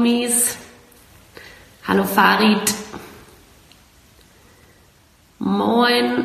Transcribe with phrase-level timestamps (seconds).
[0.00, 0.56] Homies.
[1.86, 2.72] Hallo Farid.
[5.38, 6.24] Moin.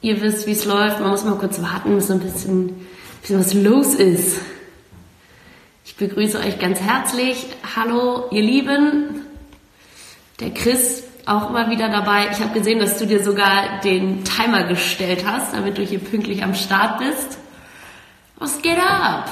[0.00, 0.98] Ihr wisst, wie es läuft.
[0.98, 2.84] Man muss mal kurz warten, bis ein bisschen,
[3.20, 4.40] bisschen was los ist.
[5.84, 7.46] Ich begrüße euch ganz herzlich.
[7.76, 9.26] Hallo, ihr Lieben.
[10.40, 12.28] Der Chris auch immer wieder dabei.
[12.32, 16.42] Ich habe gesehen, dass du dir sogar den Timer gestellt hast, damit du hier pünktlich
[16.42, 17.38] am Start bist.
[18.36, 19.30] Was geht ab?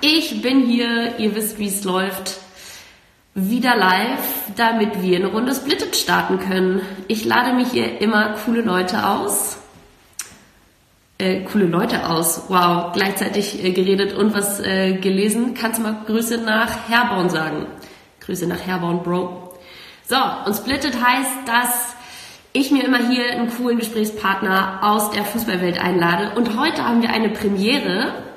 [0.00, 2.38] Ich bin hier, ihr wisst, wie es läuft,
[3.34, 6.82] wieder live, damit wir eine Runde Splitted starten können.
[7.08, 9.58] Ich lade mich hier immer coole Leute aus.
[11.18, 12.44] Äh, coole Leute aus.
[12.48, 15.54] Wow, gleichzeitig äh, geredet und was äh, gelesen.
[15.54, 17.66] Kannst du mal Grüße nach Herborn sagen?
[18.20, 19.58] Grüße nach Herborn, Bro.
[20.06, 21.96] So, und Splitted heißt, dass
[22.52, 26.36] ich mir immer hier einen coolen Gesprächspartner aus der Fußballwelt einlade.
[26.36, 28.27] Und heute haben wir eine Premiere.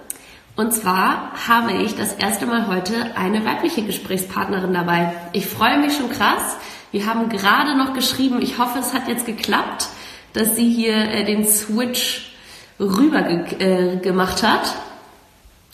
[0.62, 5.12] Und zwar habe ich das erste Mal heute eine weibliche Gesprächspartnerin dabei.
[5.34, 6.56] Ich freue mich schon krass.
[6.92, 9.90] Wir haben gerade noch geschrieben, ich hoffe, es hat jetzt geklappt,
[10.34, 12.36] dass sie hier äh, den Switch
[12.80, 14.76] rüber ge äh, gemacht hat.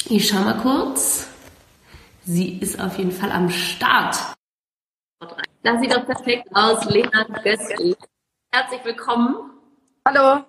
[0.08, 1.28] Ich schau mal kurz.
[2.24, 4.16] Sie ist auf jeden Fall am Start.
[5.64, 7.98] Das sieht doch perfekt aus, Lena Gössel.
[8.52, 9.52] Herzlich willkommen.
[10.08, 10.46] Hallo.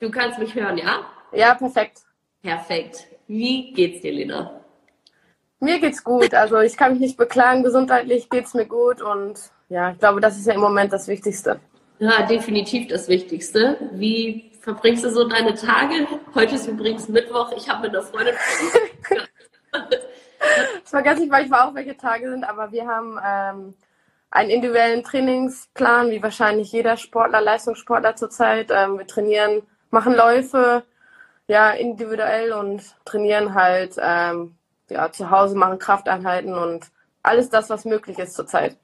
[0.00, 1.06] Du kannst mich hören, ja?
[1.30, 2.00] Ja, perfekt.
[2.42, 3.15] Perfekt.
[3.26, 4.60] Wie geht's dir, Lena?
[5.58, 6.34] Mir geht's gut.
[6.34, 7.62] Also ich kann mich nicht beklagen.
[7.62, 11.60] Gesundheitlich geht's mir gut und ja, ich glaube, das ist ja im Moment das Wichtigste.
[11.98, 13.76] Ja, definitiv das Wichtigste.
[13.92, 16.06] Wie verbringst du so deine Tage?
[16.34, 17.52] Heute ist übrigens Mittwoch.
[17.56, 18.34] Ich habe mit einer Freundin.
[20.84, 23.74] ich vergesse nicht, weil ich war auch, welche Tage sind, aber wir haben ähm,
[24.30, 28.70] einen individuellen Trainingsplan, wie wahrscheinlich jeder Sportler, Leistungssportler zurzeit.
[28.70, 30.84] Ähm, wir trainieren, machen Läufe,
[31.48, 34.56] ja, individuell und trainieren halt ähm,
[34.88, 36.86] ja, zu Hause, machen Krafteinheiten und
[37.22, 38.76] alles das, was möglich ist zurzeit.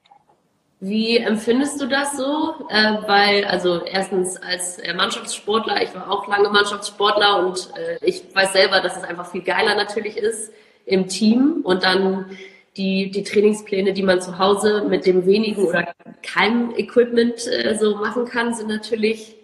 [0.79, 2.55] Wie empfindest du das so?
[2.69, 8.23] Äh, weil, also erstens als äh, Mannschaftssportler, ich war auch lange Mannschaftssportler und äh, ich
[8.35, 10.51] weiß selber, dass es einfach viel geiler natürlich ist
[10.85, 12.37] im Team und dann
[12.75, 17.95] die, die Trainingspläne, die man zu Hause mit dem wenigen oder keinem Equipment äh, so
[17.95, 19.37] machen kann, sind natürlich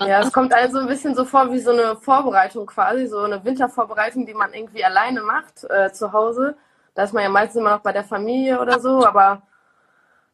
[0.00, 3.44] ja, es kommt also ein bisschen so vor wie so eine Vorbereitung quasi, so eine
[3.44, 6.56] Wintervorbereitung, die man irgendwie alleine macht äh, zu Hause.
[6.94, 9.42] Da ist man ja meistens immer noch bei der Familie oder so, aber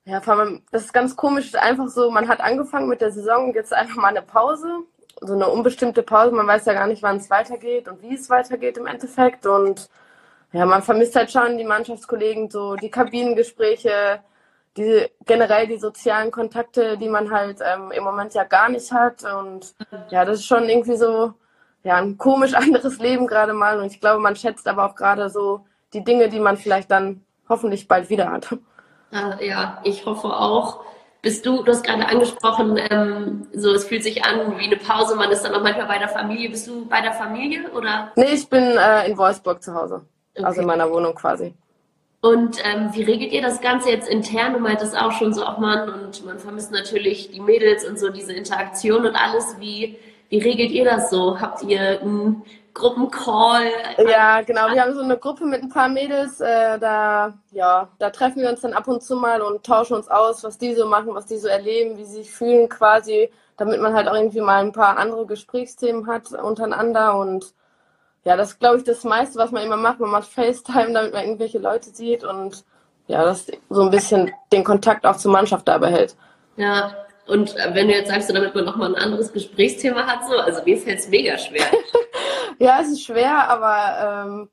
[0.07, 0.21] ja,
[0.71, 4.09] das ist ganz komisch, einfach so, man hat angefangen mit der Saison jetzt einfach mal
[4.09, 4.81] eine Pause,
[5.21, 8.29] so eine unbestimmte Pause, man weiß ja gar nicht, wann es weitergeht und wie es
[8.29, 9.89] weitergeht im Endeffekt und
[10.53, 14.21] ja, man vermisst halt schon die Mannschaftskollegen, so die Kabinengespräche,
[14.77, 19.25] die generell die sozialen Kontakte, die man halt ähm, im Moment ja gar nicht hat.
[19.25, 19.75] Und
[20.11, 21.35] ja, das ist schon irgendwie so
[21.85, 23.79] ja, ein komisch anderes Leben gerade mal.
[23.79, 27.25] Und ich glaube, man schätzt aber auch gerade so die Dinge, die man vielleicht dann
[27.49, 28.49] hoffentlich bald wieder hat.
[29.41, 30.81] Ja, ich hoffe auch.
[31.23, 35.17] Bist du, du hast gerade angesprochen, ähm, so es fühlt sich an wie eine Pause,
[35.17, 36.51] man ist dann auch manchmal bei der Familie.
[36.51, 38.13] Bist du bei der Familie oder?
[38.17, 40.05] Nee, ich bin äh, in Wolfsburg zu Hause.
[40.35, 40.45] Okay.
[40.45, 41.55] Also in meiner Wohnung quasi.
[42.25, 44.55] Und ähm, wie regelt ihr das Ganze jetzt intern?
[44.55, 48.09] Du meintest auch schon so, auch Mann und man vermisst natürlich die Mädels und so
[48.09, 49.57] diese Interaktion und alles.
[49.59, 49.99] Wie,
[50.31, 51.39] wie regelt ihr das so?
[51.39, 52.43] Habt ihr einen
[52.73, 53.67] Gruppencall?
[54.09, 54.73] Ja, genau.
[54.73, 56.41] Wir haben so eine Gruppe mit ein paar Mädels.
[56.41, 60.09] Äh, da, ja, da treffen wir uns dann ab und zu mal und tauschen uns
[60.09, 63.83] aus, was die so machen, was die so erleben, wie sie sich fühlen quasi, damit
[63.83, 67.53] man halt auch irgendwie mal ein paar andere Gesprächsthemen hat untereinander und
[68.25, 70.01] ja, das ist, glaube ich, das meiste, was man immer macht.
[70.01, 72.65] Man macht FaceTime, damit man irgendwelche Leute sieht und
[73.07, 76.17] ja, das so ein bisschen den Kontakt auch zur Mannschaft da behält.
[76.57, 76.95] Ja,
[77.27, 80.79] und wenn du jetzt sagst, damit man nochmal ein anderes Gesprächsthema hat, so, also mir
[80.79, 81.67] fällt es mega schwer.
[82.59, 84.49] ja, es ist schwer, aber ähm,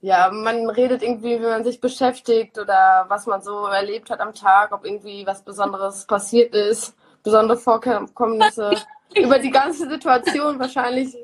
[0.00, 4.34] ja, man redet irgendwie, wie man sich beschäftigt oder was man so erlebt hat am
[4.34, 8.72] Tag, ob irgendwie was Besonderes passiert ist, besondere Vorkommnisse,
[9.14, 11.16] über die ganze Situation wahrscheinlich.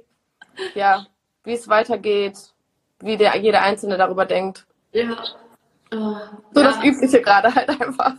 [0.75, 1.07] Ja,
[1.49, 2.39] wie es weitergeht,
[3.00, 4.67] wie der, jeder Einzelne darüber denkt.
[4.93, 5.17] Ja.
[5.93, 6.17] Oh,
[6.53, 6.69] so ja.
[6.69, 8.15] das Übliche gerade halt einfach.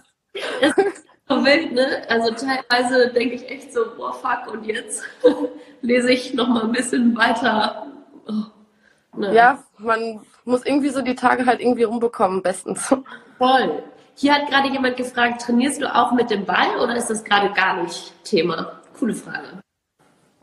[0.60, 2.02] Es ist so wild, ne?
[2.10, 5.04] Also teilweise denke ich echt so, boah, fuck, und jetzt
[5.82, 7.88] lese ich nochmal ein bisschen weiter.
[8.28, 9.34] Oh, ne.
[9.34, 12.96] Ja, man muss irgendwie so die Tage halt irgendwie rumbekommen, bestens.
[13.38, 13.84] Voll.
[14.16, 17.54] Hier hat gerade jemand gefragt, trainierst du auch mit dem Ball oder ist das gerade
[17.54, 18.82] gar nicht Thema?
[18.98, 19.62] Coole Frage.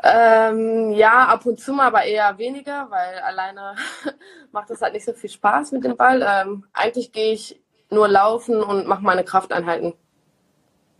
[0.09, 3.75] Ähm, ja, ab und zu mal, aber eher weniger, weil alleine
[4.53, 6.25] macht es halt nicht so viel Spaß mit dem Ball.
[6.27, 7.61] Ähm, eigentlich gehe ich
[7.91, 9.95] nur laufen und mache meine Krafteinheiten.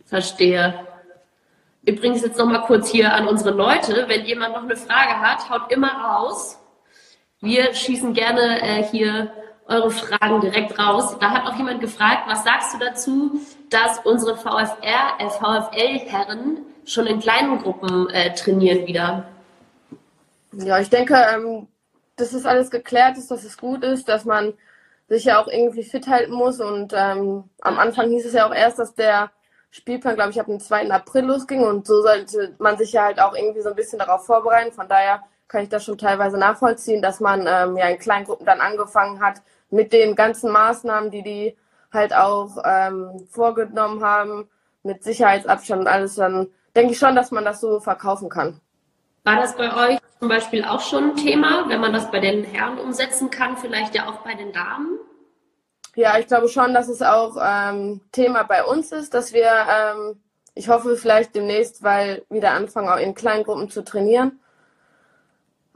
[0.05, 0.85] Verstehe.
[1.85, 4.05] Übrigens jetzt noch mal kurz hier an unsere Leute.
[4.07, 6.59] Wenn jemand noch eine Frage hat, haut immer raus.
[7.39, 9.31] Wir schießen gerne äh, hier
[9.67, 11.17] eure Fragen direkt raus.
[11.19, 17.05] Da hat auch jemand gefragt, was sagst du dazu, dass unsere VfR, äh, VfL-Herren schon
[17.05, 19.27] in kleinen Gruppen äh, trainieren wieder?
[20.53, 21.67] Ja, ich denke, ähm,
[22.15, 24.53] dass das alles geklärt ist, dass es gut ist, dass man
[25.07, 26.59] sich ja auch irgendwie fit halten muss.
[26.59, 29.31] Und ähm, am Anfang hieß es ja auch erst, dass der
[29.69, 30.89] Spielplan, glaube ich, ab dem 2.
[30.89, 31.63] April losging.
[31.63, 34.71] Und so sollte man sich ja halt auch irgendwie so ein bisschen darauf vorbereiten.
[34.71, 38.61] Von daher kann ich das schon teilweise nachvollziehen, dass man ähm, ja in Kleingruppen dann
[38.61, 41.57] angefangen hat mit den ganzen Maßnahmen, die die
[41.91, 44.49] halt auch ähm, vorgenommen haben,
[44.83, 48.61] mit Sicherheitsabstand und alles, dann denke ich schon, dass man das so verkaufen kann.
[49.23, 52.43] War das bei euch zum Beispiel auch schon ein Thema, wenn man das bei den
[52.43, 54.99] Herren umsetzen kann, vielleicht ja auch bei den Damen?
[55.95, 60.21] Ja, ich glaube schon, dass es auch ähm, Thema bei uns ist, dass wir, ähm,
[60.53, 64.39] ich hoffe vielleicht demnächst, weil wieder anfangen, auch in Kleingruppen zu trainieren.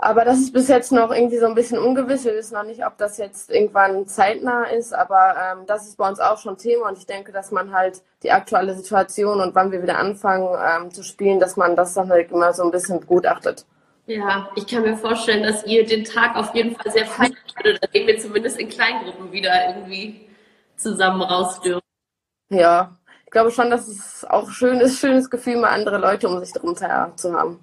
[0.03, 2.25] Aber das ist bis jetzt noch irgendwie so ein bisschen ungewiss.
[2.25, 6.09] Wir wissen noch nicht, ob das jetzt irgendwann zeitnah ist, aber ähm, das ist bei
[6.09, 9.71] uns auch schon Thema und ich denke, dass man halt die aktuelle Situation und wann
[9.71, 12.99] wir wieder anfangen ähm, zu spielen, dass man das dann halt immer so ein bisschen
[12.99, 13.67] begutachtet.
[14.07, 17.85] Ja, ich kann mir vorstellen, dass ihr den Tag auf jeden Fall sehr feiern würdet,
[17.85, 20.27] indem wir zumindest in Kleingruppen wieder irgendwie
[20.77, 21.85] zusammen raus dürfen.
[22.49, 26.43] Ja, ich glaube schon, dass es auch schön ist, schönes Gefühl, mal andere Leute um
[26.43, 27.59] sich drum zu haben.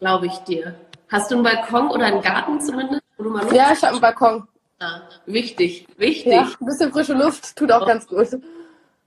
[0.00, 0.74] Glaube ich dir.
[1.12, 3.02] Hast du einen Balkon oder einen Garten zumindest?
[3.52, 4.48] ja, ich habe einen Balkon.
[4.80, 6.32] Ah, wichtig, wichtig.
[6.32, 8.28] Ja, ein bisschen frische Luft tut auch ganz gut.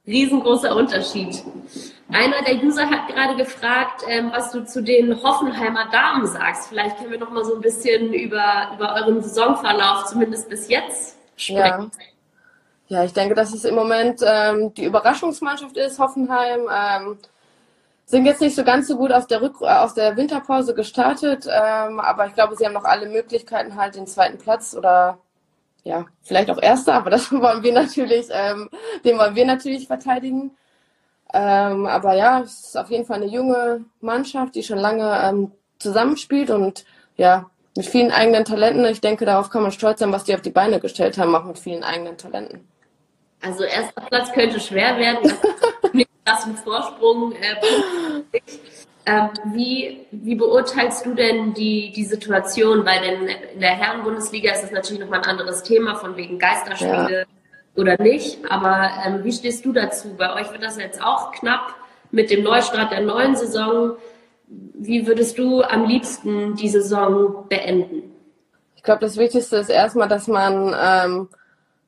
[0.05, 1.43] Riesengroßer Unterschied.
[2.11, 6.69] Einer der User hat gerade gefragt, ähm, was du zu den Hoffenheimer Damen sagst.
[6.69, 11.17] Vielleicht können wir noch mal so ein bisschen über, über euren Saisonverlauf, zumindest bis jetzt,
[11.35, 11.91] sprechen.
[12.87, 16.69] Ja, ja ich denke, dass es im Moment ähm, die Überraschungsmannschaft ist, Hoffenheim.
[16.71, 17.17] Ähm,
[18.05, 21.99] sind jetzt nicht so ganz so gut auf der, Rück auf der Winterpause gestartet, ähm,
[21.99, 25.17] aber ich glaube, sie haben noch alle Möglichkeiten, halt den zweiten Platz oder
[25.83, 28.69] ja, vielleicht auch Erster, aber das wollen wir natürlich, ähm,
[29.03, 30.51] den wollen wir natürlich verteidigen.
[31.33, 35.51] Ähm, aber ja, es ist auf jeden Fall eine junge Mannschaft, die schon lange ähm,
[35.79, 36.85] zusammenspielt und
[37.17, 38.85] ja, mit vielen eigenen Talenten.
[38.85, 41.43] Ich denke, darauf kann man stolz sein, was die auf die Beine gestellt haben, auch
[41.43, 42.67] mit vielen eigenen Talenten.
[43.41, 45.31] Also erster Platz könnte schwer werden.
[46.25, 47.33] krassen Vorsprung.
[47.33, 47.55] Äh,
[49.05, 52.85] äh, wie, wie beurteilst du denn die, die Situation?
[52.85, 57.19] Weil denn in der Herren-Bundesliga ist das natürlich nochmal ein anderes Thema, von wegen Geisterspiele
[57.19, 57.25] ja.
[57.75, 58.39] oder nicht.
[58.49, 60.15] Aber ähm, wie stehst du dazu?
[60.17, 61.75] Bei euch wird das jetzt auch knapp
[62.11, 63.91] mit dem Neustart der neuen Saison.
[64.47, 68.11] Wie würdest du am liebsten die Saison beenden?
[68.75, 71.29] Ich glaube, das Wichtigste ist erstmal, dass man ähm,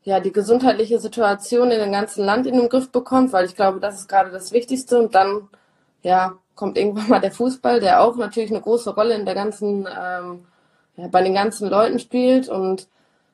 [0.07, 3.81] ja, die gesundheitliche Situation in dem ganzen Land in den Griff bekommt, weil ich glaube,
[3.81, 4.97] das ist gerade das Wichtigste.
[4.99, 5.49] Und dann,
[6.01, 9.85] ja, kommt irgendwann mal der Fußball, der auch natürlich eine große Rolle in der ganzen,
[9.85, 10.45] ähm,
[10.95, 12.47] ja, bei den ganzen Leuten spielt.
[12.47, 12.87] Und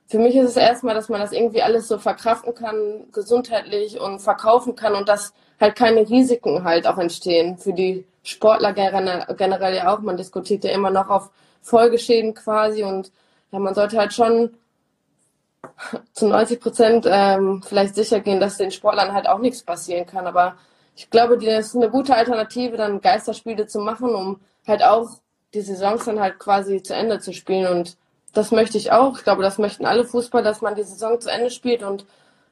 [0.08, 4.20] für mich ist es erstmal, dass man das irgendwie alles so verkraften kann, gesundheitlich und
[4.20, 5.31] verkaufen kann und dass
[5.62, 10.00] halt keine Risiken halt auch entstehen für die Sportler generell ja auch.
[10.00, 11.30] Man diskutiert ja immer noch auf
[11.62, 13.12] Folgeschäden quasi und
[13.52, 14.56] ja, man sollte halt schon
[16.13, 20.27] zu 90 Prozent ähm, vielleicht sicher gehen, dass den Sportlern halt auch nichts passieren kann.
[20.27, 20.56] Aber
[20.95, 25.10] ich glaube, das ist eine gute Alternative, dann Geisterspiele zu machen, um halt auch
[25.54, 27.68] die Saisons dann halt quasi zu Ende zu spielen.
[27.68, 27.98] Und
[28.34, 29.17] das möchte ich auch.
[29.17, 31.84] Ich glaube, das möchten alle Fußballer, dass man die Saison zu Ende spielt.
[31.84, 32.05] Und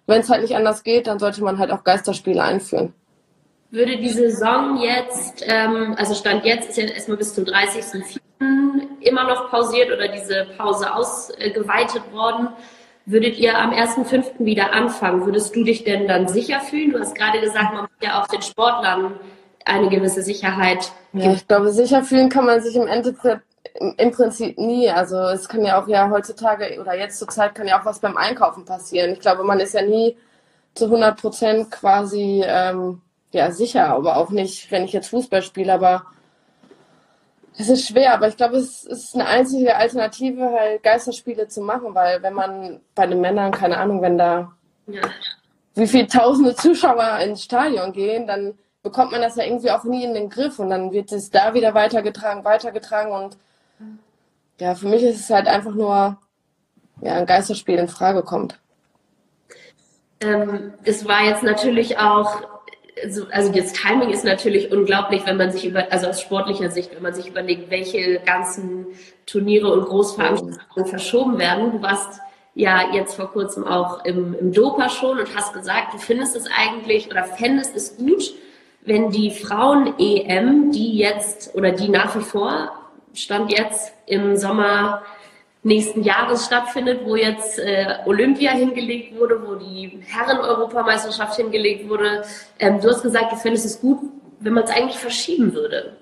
[0.07, 2.93] wenn es halt nicht anders geht, dann sollte man halt auch Geisterspiele einführen.
[3.69, 8.19] Würde die Saison jetzt, ähm, also Stand jetzt ist ja erstmal bis zum 30.04.
[8.99, 12.49] immer noch pausiert oder diese Pause ausgeweitet worden.
[13.05, 14.45] Würdet ihr am 1.5.
[14.45, 15.25] wieder anfangen?
[15.25, 16.91] Würdest du dich denn dann sicher fühlen?
[16.91, 19.13] Du hast gerade gesagt, man muss ja auch den Sportlern
[19.65, 21.25] eine gewisse Sicherheit geben.
[21.25, 23.43] Ja, ich glaube, sicher fühlen kann man sich im Endeffekt
[23.97, 24.89] im Prinzip nie.
[24.89, 27.99] Also es kann ja auch ja heutzutage oder jetzt zur Zeit kann ja auch was
[27.99, 29.13] beim Einkaufen passieren.
[29.13, 30.17] Ich glaube, man ist ja nie
[30.73, 35.73] zu 100 Prozent quasi ähm, ja sicher, aber auch nicht, wenn ich jetzt Fußball spiele.
[35.73, 36.05] Aber
[37.57, 41.93] es ist schwer, aber ich glaube, es ist eine einzige Alternative, halt Geisterspiele zu machen,
[41.93, 44.53] weil wenn man bei den Männern, keine Ahnung, wenn da
[44.87, 45.01] ja.
[45.75, 50.03] wie viele tausende Zuschauer ins Stadion gehen, dann bekommt man das ja irgendwie auch nie
[50.03, 53.37] in den Griff und dann wird es da wieder weitergetragen, weitergetragen und
[54.59, 56.17] ja, für mich ist es halt einfach nur
[57.01, 58.59] ja, ein Geisterspiel in Frage kommt.
[60.21, 62.43] Ähm, es war jetzt natürlich auch
[63.31, 67.03] also das Timing ist natürlich unglaublich, wenn man sich über, also aus sportlicher Sicht, wenn
[67.03, 68.87] man sich überlegt, welche ganzen
[69.25, 71.71] Turniere und Großveranstaltungen verschoben werden.
[71.71, 72.19] Du warst
[72.53, 76.45] ja jetzt vor kurzem auch im, im Dopa schon und hast gesagt, du findest es
[76.55, 78.33] eigentlich oder fändest es gut,
[78.81, 82.71] wenn die Frauen-EM, die jetzt oder die nach wie vor
[83.13, 85.03] stand jetzt im Sommer
[85.63, 92.23] nächsten Jahres stattfindet, wo jetzt äh, Olympia hingelegt wurde, wo die Herren-Europameisterschaft hingelegt wurde.
[92.59, 93.99] Ähm, du hast gesagt, du findest es gut,
[94.39, 95.97] wenn man es eigentlich verschieben würde.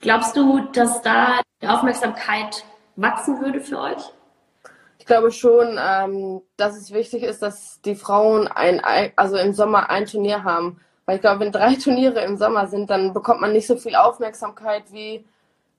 [0.00, 2.64] Glaubst du, dass da die Aufmerksamkeit
[2.96, 4.02] wachsen würde für euch?
[4.98, 8.82] Ich glaube schon, ähm, dass es wichtig ist, dass die Frauen ein,
[9.16, 10.80] also im Sommer ein Turnier haben.
[11.06, 13.94] Weil ich glaube, wenn drei Turniere im Sommer sind, dann bekommt man nicht so viel
[13.94, 15.24] Aufmerksamkeit wie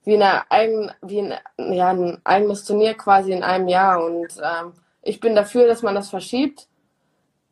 [0.04, 1.34] wie, eine eigen, wie ein,
[1.74, 4.04] ja, ein eigenes Turnier quasi in einem Jahr.
[4.04, 6.66] Und ähm, ich bin dafür, dass man das verschiebt.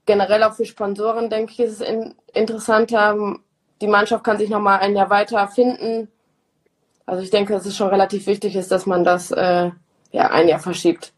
[0.07, 3.37] Generell auch für Sponsoren, denke ich, ist es in, interessanter.
[3.81, 6.09] Die Mannschaft kann sich nochmal ein Jahr weiter finden.
[7.07, 9.71] Also ich denke, dass es schon relativ wichtig ist, dass man das äh,
[10.13, 11.13] ja, ein Jahr verschiebt.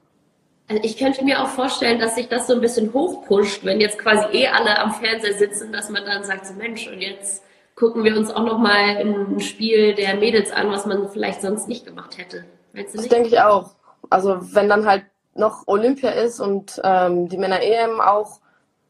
[0.69, 3.99] Also ich könnte mir auch vorstellen, dass sich das so ein bisschen hochpusht, wenn jetzt
[3.99, 7.43] quasi eh alle am Fernseher sitzen, dass man dann sagt, so Mensch, und jetzt
[7.81, 11.87] gucken wir uns auch nochmal ein Spiel der Mädels an, was man vielleicht sonst nicht
[11.87, 12.45] gemacht hätte.
[12.75, 13.71] Das denke ich auch.
[14.11, 18.41] Also wenn dann halt noch Olympia ist und ähm, die Männer EM auch,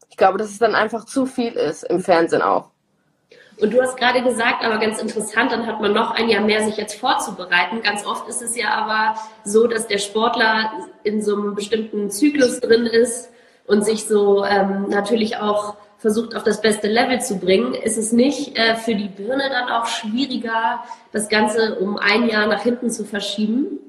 [0.09, 2.69] ich glaube, dass es dann einfach zu viel ist im Fernsehen auch.
[3.61, 6.63] Und du hast gerade gesagt, aber ganz interessant, dann hat man noch ein Jahr mehr,
[6.63, 7.81] sich jetzt vorzubereiten.
[7.81, 10.71] Ganz oft ist es ja aber so, dass der Sportler
[11.03, 13.29] in so einem bestimmten Zyklus drin ist
[13.67, 18.11] und sich so ähm, natürlich auch versucht, auf das beste Level zu bringen, ist es
[18.11, 22.89] nicht äh, für die Birne dann auch schwieriger, das Ganze um ein Jahr nach hinten
[22.89, 23.79] zu verschieben?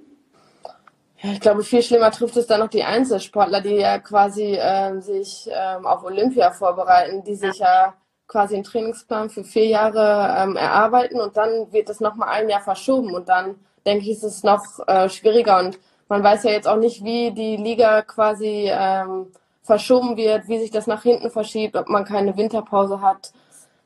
[1.22, 5.00] Ja, ich glaube, viel schlimmer trifft es dann noch die Einzelsportler, die ja quasi äh,
[5.00, 7.94] sich ähm, auf Olympia vorbereiten, die sich ja
[8.26, 12.60] quasi einen Trainingsplan für vier Jahre ähm, erarbeiten und dann wird es nochmal ein Jahr
[12.60, 13.54] verschoben und dann
[13.86, 15.78] denke ich, ist es noch äh, schwieriger und
[16.08, 19.28] man weiß ja jetzt auch nicht, wie die Liga quasi ähm,
[19.62, 23.32] verschoben wird, wie sich das nach hinten verschiebt, ob man keine Winterpause hat.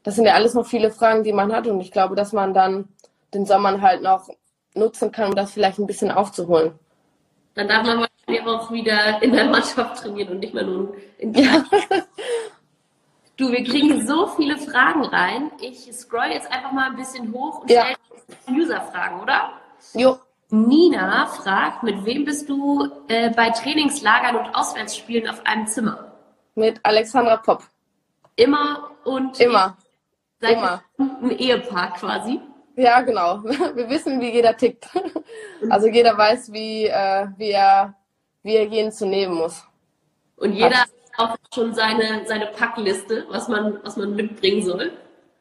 [0.02, 2.54] Das sind ja alles noch viele Fragen, die man hat und ich glaube, dass man
[2.54, 2.88] dann
[3.34, 4.28] den Sommer halt noch
[4.74, 6.78] nutzen kann, um das vielleicht ein bisschen aufzuholen.
[7.54, 11.32] Dann darf man wahrscheinlich auch wieder in der Mannschaft trainieren und nicht mehr nur in
[11.34, 11.64] ja.
[13.36, 15.50] Du, wir kriegen so viele Fragen rein.
[15.60, 17.82] Ich scroll jetzt einfach mal ein bisschen hoch und ja.
[17.82, 19.52] stelle User-Fragen, oder?
[19.92, 20.16] Jo.
[20.50, 26.12] Nina fragt, mit wem bist du äh, bei Trainingslagern und Auswärtsspielen auf einem Zimmer?
[26.54, 27.64] Mit Alexandra Popp.
[28.36, 29.76] Immer und immer.
[30.40, 30.82] Seid immer.
[30.98, 32.40] ein Ehepaar quasi?
[32.76, 33.42] Ja, genau.
[33.42, 34.88] Wir wissen, wie jeder tickt.
[35.70, 37.94] Also jeder weiß, wie, äh, wie, er,
[38.42, 39.64] wie er jeden zu nehmen muss.
[40.36, 44.92] Und jeder hat auch schon seine, seine Packliste, was man, was man mitbringen soll.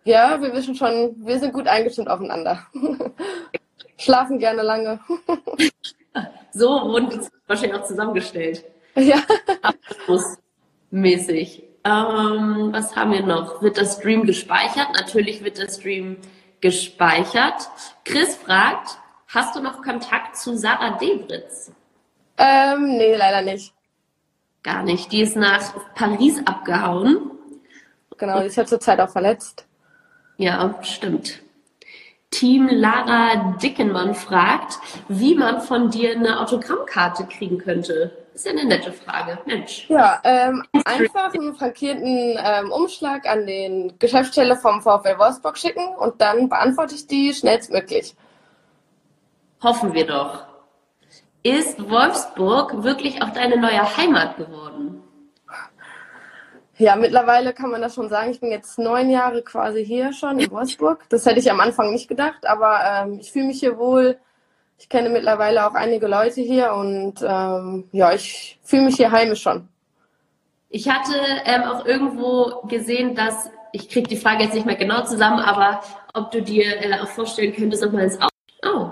[0.06, 2.66] Ja, wir wissen schon, wir sind gut eingestimmt aufeinander.
[3.98, 5.00] Schlafen gerne lange.
[6.52, 8.64] so wurden die wahrscheinlich auch zusammengestellt.
[8.96, 9.22] Ja.
[9.62, 11.64] Abschlussmäßig.
[11.84, 13.62] Ähm, was haben wir noch?
[13.62, 14.90] Wird das Stream gespeichert?
[14.94, 16.18] Natürlich wird der Stream
[16.62, 17.70] gespeichert.
[18.04, 18.98] Chris fragt,
[19.28, 21.72] hast du noch Kontakt zu Sarah Debritz?
[22.38, 23.74] Ähm, nee, leider nicht.
[24.64, 25.12] Gar nicht.
[25.12, 27.32] Die ist nach Paris abgehauen.
[28.18, 29.66] Genau, die ist ja zurzeit auch verletzt.
[30.38, 31.42] Ja, stimmt.
[32.36, 38.12] Team Lara Dickenmann fragt, wie man von dir eine Autogrammkarte kriegen könnte.
[38.34, 39.40] Ist ja eine nette Frage.
[39.46, 39.86] Mensch.
[39.88, 46.20] Ja, ähm, einfach einen frankierten ähm, Umschlag an den Geschäftsstelle vom VfL Wolfsburg schicken und
[46.20, 48.14] dann beantworte ich die schnellstmöglich.
[49.64, 50.44] Hoffen wir doch.
[51.44, 54.85] Ist Wolfsburg wirklich auch deine neue Heimat geworden?
[56.78, 58.32] Ja, mittlerweile kann man das schon sagen.
[58.32, 61.06] Ich bin jetzt neun Jahre quasi hier schon in Wolfsburg.
[61.10, 64.18] Das hätte ich am Anfang nicht gedacht, aber ähm, ich fühle mich hier wohl.
[64.78, 69.42] Ich kenne mittlerweile auch einige Leute hier und ähm, ja, ich fühle mich hier heimisch
[69.42, 69.70] schon.
[70.70, 71.14] Ich hatte
[71.46, 75.80] ähm, auch irgendwo gesehen, dass, ich kriege die Frage jetzt nicht mehr genau zusammen, aber
[76.14, 78.30] ob du dir äh, auch vorstellen könntest, nochmal ins Aus.
[78.66, 78.92] Oh.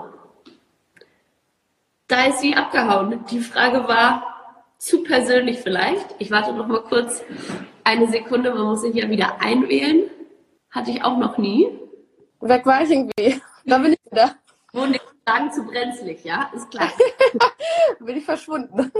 [2.08, 3.26] Da ist sie abgehauen.
[3.30, 4.33] Die Frage war
[4.78, 6.14] zu persönlich vielleicht.
[6.18, 7.22] Ich warte noch mal kurz
[7.84, 10.10] eine Sekunde, man muss sich ja wieder einwählen.
[10.70, 11.68] Hatte ich auch noch nie.
[12.40, 13.40] Weg war ich irgendwie.
[13.64, 14.36] Da bin ich wieder.
[14.72, 16.50] Wurden die Fragen zu brenzlig, ja?
[16.54, 16.92] Ist klar.
[18.00, 18.92] bin ich verschwunden.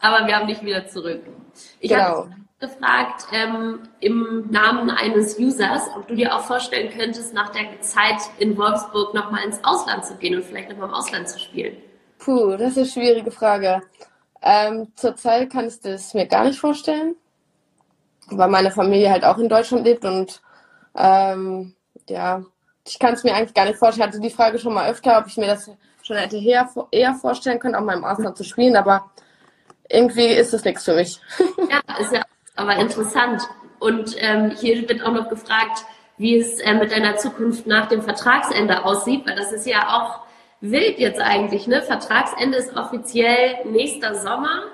[0.00, 1.22] Aber wir haben dich wieder zurück.
[1.80, 2.02] Ich genau.
[2.02, 7.80] habe gefragt ähm, im Namen eines Users, ob du dir auch vorstellen könntest, nach der
[7.80, 11.76] Zeit in Wolfsburg nochmal ins Ausland zu gehen und vielleicht nochmal im Ausland zu spielen.
[12.18, 13.82] Puh, das ist eine schwierige Frage.
[14.42, 17.14] Ähm, zurzeit kann ich das mir gar nicht vorstellen
[18.30, 20.40] weil meine Familie halt auch in Deutschland lebt und
[20.96, 21.74] ähm,
[22.08, 22.42] ja,
[22.86, 24.08] ich kann es mir eigentlich gar nicht vorstellen.
[24.08, 25.70] Ich hatte die Frage schon mal öfter, ob ich mir das
[26.02, 29.10] schon hätte eher, vorstellen können, auch mal im Ausland zu spielen, aber
[29.88, 31.20] irgendwie ist das nichts für mich.
[31.70, 32.22] Ja, ist ja
[32.56, 33.42] aber interessant.
[33.78, 35.84] Und ähm, hier wird auch noch gefragt,
[36.18, 40.20] wie es äh, mit deiner Zukunft nach dem Vertragsende aussieht, weil das ist ja auch
[40.60, 41.82] wild jetzt eigentlich, ne?
[41.82, 44.64] Vertragsende ist offiziell nächster Sommer.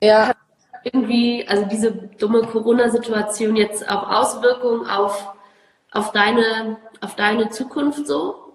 [0.00, 0.28] Ja.
[0.28, 0.36] Hat
[0.82, 5.34] irgendwie, also diese dumme Corona-Situation jetzt auch Auswirkungen auf,
[5.92, 8.46] auf, deine, auf deine Zukunft so?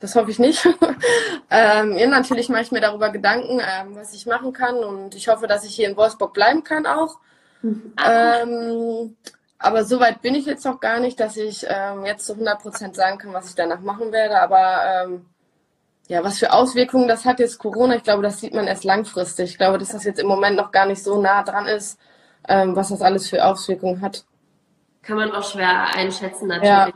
[0.00, 0.66] Das hoffe ich nicht.
[1.50, 5.28] ähm, ja, natürlich mache ich mir darüber Gedanken, ähm, was ich machen kann und ich
[5.28, 7.18] hoffe, dass ich hier in Wolfsburg bleiben kann auch.
[7.62, 7.92] Mhm.
[8.02, 9.16] Ähm,
[9.58, 12.62] aber so weit bin ich jetzt noch gar nicht, dass ich ähm, jetzt zu 100
[12.62, 14.40] Prozent sagen kann, was ich danach machen werde.
[14.40, 15.26] Aber ähm,
[16.10, 19.50] ja, was für Auswirkungen das hat jetzt Corona, ich glaube, das sieht man erst langfristig.
[19.50, 22.00] Ich glaube, dass das jetzt im Moment noch gar nicht so nah dran ist,
[22.48, 24.24] ähm, was das alles für Auswirkungen hat.
[25.02, 26.68] Kann man auch schwer einschätzen natürlich.
[26.68, 26.88] Ja.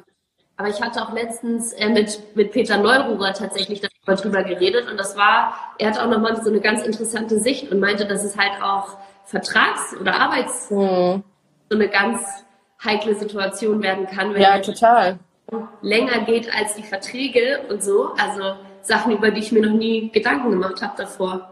[0.56, 5.16] Aber ich hatte auch letztens äh, mit, mit Peter Neururer tatsächlich darüber geredet und das
[5.16, 8.60] war, er hat auch nochmal so eine ganz interessante Sicht und meinte, dass es halt
[8.64, 11.22] auch Vertrags- oder Arbeits- mhm.
[11.70, 12.20] so eine ganz
[12.82, 15.20] heikle Situation werden kann, wenn ja, total.
[15.82, 18.12] länger geht als die Verträge und so.
[18.18, 18.56] Also
[18.86, 21.50] Sachen, über die ich mir noch nie Gedanken gemacht habe davor.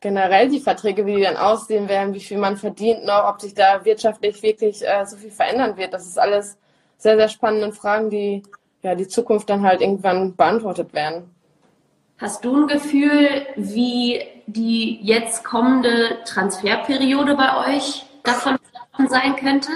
[0.00, 3.54] Generell die Verträge, wie die dann aussehen werden, wie viel man verdient noch, ob sich
[3.54, 5.94] da wirtschaftlich wirklich äh, so viel verändern wird.
[5.94, 6.58] Das ist alles
[6.98, 8.42] sehr, sehr spannende Fragen, die
[8.82, 11.34] ja die Zukunft dann halt irgendwann beantwortet werden.
[12.18, 18.58] Hast du ein Gefühl, wie die jetzt kommende Transferperiode bei euch davon
[19.08, 19.70] sein könnte?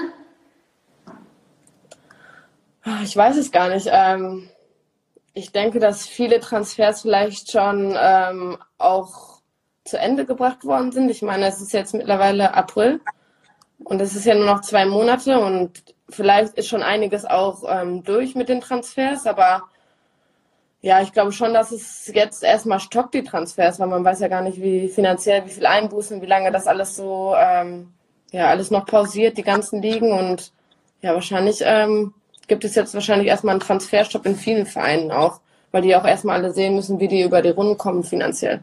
[3.02, 3.88] Ich weiß es gar nicht.
[3.90, 4.48] Ähm,
[5.32, 9.40] ich denke, dass viele Transfers vielleicht schon ähm, auch
[9.84, 11.10] zu Ende gebracht worden sind.
[11.10, 13.00] Ich meine, es ist jetzt mittlerweile April
[13.84, 18.02] und es ist ja nur noch zwei Monate und vielleicht ist schon einiges auch ähm,
[18.02, 19.64] durch mit den Transfers, aber
[20.82, 24.28] ja, ich glaube schon, dass es jetzt erstmal stockt, die Transfers, weil man weiß ja
[24.28, 27.92] gar nicht, wie finanziell, wie viel Einbußen, wie lange das alles so, ähm,
[28.32, 30.52] ja, alles noch pausiert, die ganzen Ligen und
[31.02, 32.14] ja, wahrscheinlich ähm,
[32.50, 35.40] gibt es jetzt wahrscheinlich erstmal einen Transferstopp in vielen Vereinen auch,
[35.70, 38.62] weil die auch erstmal alle sehen müssen, wie die über die Runden kommen finanziell.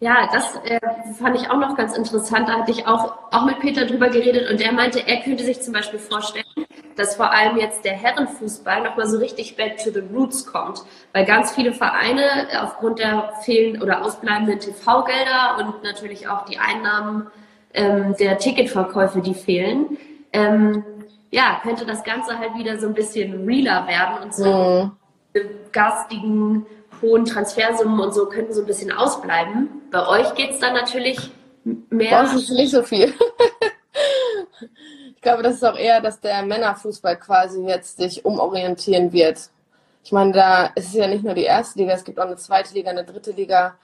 [0.00, 0.78] Ja, das äh,
[1.18, 2.50] fand ich auch noch ganz interessant.
[2.50, 5.62] Da hatte ich auch, auch mit Peter drüber geredet und der meinte, er könnte sich
[5.62, 6.44] zum Beispiel vorstellen,
[6.96, 10.82] dass vor allem jetzt der Herrenfußball nochmal so richtig back to the roots kommt.
[11.14, 12.22] Weil ganz viele Vereine
[12.60, 17.28] aufgrund der fehlenden oder ausbleibenden TV-Gelder und natürlich auch die Einnahmen
[17.72, 19.96] ähm, der Ticketverkäufe, die fehlen,
[20.34, 20.84] ähm,
[21.30, 24.90] ja, könnte das Ganze halt wieder so ein bisschen realer werden und so
[25.34, 25.40] mhm.
[25.72, 26.66] garstigen,
[27.02, 29.68] hohen Transfersummen und so könnten so ein bisschen ausbleiben.
[29.90, 31.30] Bei euch geht es dann natürlich
[31.64, 32.10] mehr.
[32.10, 33.12] Bei uns ist nicht so viel.
[35.14, 39.50] ich glaube, das ist auch eher, dass der Männerfußball quasi jetzt sich umorientieren wird.
[40.04, 42.36] Ich meine, da ist es ja nicht nur die erste Liga, es gibt auch eine
[42.36, 43.74] zweite Liga, eine dritte Liga.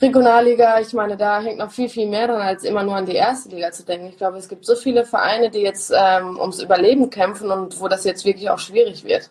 [0.00, 3.14] Regionalliga, ich meine, da hängt noch viel, viel mehr dran, als immer nur an die
[3.14, 4.08] erste Liga zu denken.
[4.08, 7.88] Ich glaube, es gibt so viele Vereine, die jetzt ähm, ums Überleben kämpfen und wo
[7.88, 9.30] das jetzt wirklich auch schwierig wird.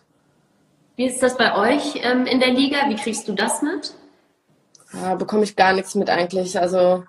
[0.96, 2.78] Wie ist das bei euch ähm, in der Liga?
[2.88, 3.94] Wie kriegst du das mit?
[4.92, 6.58] Ja, bekomme ich gar nichts mit eigentlich.
[6.58, 7.04] Also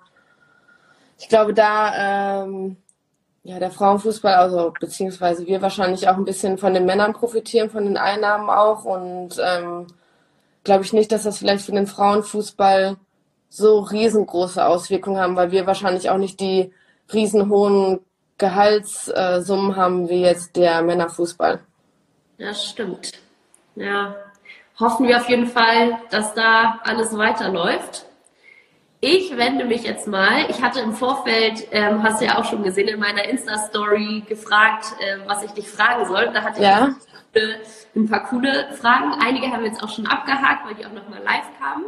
[1.18, 2.76] ich glaube, da ähm,
[3.42, 7.84] ja der Frauenfußball, also beziehungsweise wir wahrscheinlich auch ein bisschen von den Männern profitieren, von
[7.84, 9.86] den Einnahmen auch und ähm,
[10.64, 12.96] glaube ich nicht, dass das vielleicht für den Frauenfußball
[13.56, 16.72] so riesengroße Auswirkungen haben, weil wir wahrscheinlich auch nicht die
[17.12, 18.00] riesenhohen
[18.38, 21.60] Gehaltssummen haben wie jetzt der Männerfußball.
[22.38, 23.12] Das stimmt.
[23.74, 24.14] Ja,
[24.78, 28.04] hoffen wir auf jeden Fall, dass da alles weiterläuft.
[29.00, 30.50] Ich wende mich jetzt mal.
[30.50, 34.86] Ich hatte im Vorfeld, ähm, hast du ja auch schon gesehen, in meiner Insta-Story gefragt,
[35.00, 36.30] äh, was ich dich fragen soll.
[36.32, 36.94] Da hatte ja.
[37.34, 37.42] ich
[37.94, 39.14] ein paar coole Fragen.
[39.20, 41.84] Einige haben wir jetzt auch schon abgehakt, weil die auch nochmal live kamen.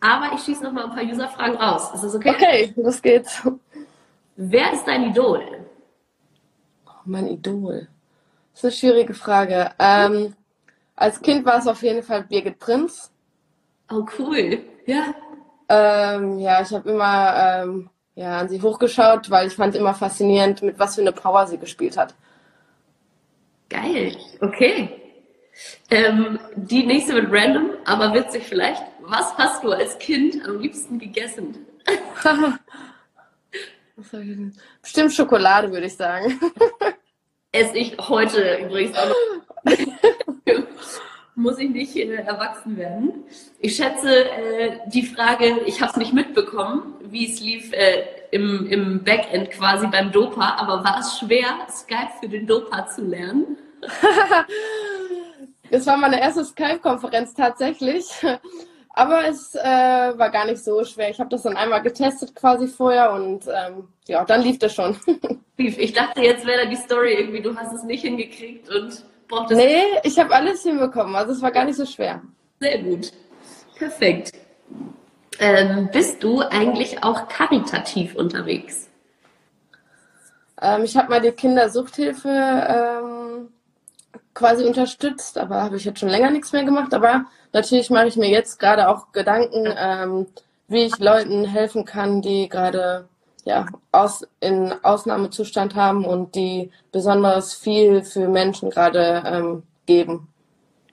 [0.00, 1.92] Aber ich schieße noch mal ein paar User-Fragen raus.
[1.94, 2.30] Ist das okay?
[2.30, 3.42] Okay, los geht's.
[4.36, 5.42] Wer ist dein Idol?
[6.86, 7.88] Oh, mein Idol.
[8.52, 9.72] Das ist eine schwierige Frage.
[9.78, 10.34] Ähm,
[10.94, 13.12] als Kind war es auf jeden Fall Birgit Prinz.
[13.90, 14.60] Oh, cool.
[14.86, 15.14] Ja.
[15.68, 20.62] Ähm, ja, ich habe immer ähm, ja, an sie hochgeschaut, weil ich fand immer faszinierend,
[20.62, 22.14] mit was für eine Power sie gespielt hat.
[23.68, 24.16] Geil.
[24.40, 25.00] Okay.
[25.90, 28.82] Ähm, die nächste wird random, aber witzig vielleicht.
[29.08, 31.66] Was hast du als Kind am liebsten gegessen?
[34.82, 36.38] Bestimmt Schokolade, würde ich sagen.
[37.52, 39.14] Esse ich heute übrigens auch noch.
[41.34, 43.24] Muss ich nicht äh, erwachsen werden.
[43.60, 48.66] Ich schätze, äh, die Frage, ich habe es nicht mitbekommen, wie es lief äh, im,
[48.66, 53.56] im Backend quasi beim Dopa, aber war es schwer, Skype für den Dopa zu lernen?
[55.70, 58.04] Das war meine erste Skype-Konferenz tatsächlich.
[58.98, 61.08] Aber es äh, war gar nicht so schwer.
[61.08, 64.96] Ich habe das dann einmal getestet quasi vorher und ähm, ja, dann lief das schon.
[65.56, 69.60] Ich dachte, jetzt wäre da die Story irgendwie, du hast es nicht hingekriegt und brauchtest.
[69.60, 71.16] Nee, ich habe alles hinbekommen.
[71.16, 72.22] Also es war gar nicht so schwer.
[72.60, 73.10] Sehr gut.
[73.76, 74.34] Perfekt.
[75.40, 78.88] Ähm, bist du eigentlich auch karitativ unterwegs?
[80.62, 83.48] Ähm, ich habe mal die Kindersuchthilfe ähm,
[84.38, 86.94] quasi unterstützt, aber habe ich jetzt schon länger nichts mehr gemacht.
[86.94, 90.26] Aber natürlich mache ich mir jetzt gerade auch Gedanken, ähm,
[90.68, 93.08] wie ich Leuten helfen kann, die gerade
[93.44, 100.28] ja, aus, in Ausnahmezustand haben und die besonders viel für Menschen gerade ähm, geben.